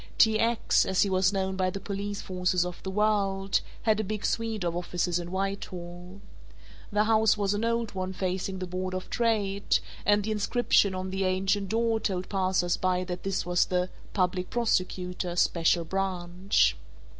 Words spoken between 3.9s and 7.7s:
a big suite of offices in Whitehall. The house was an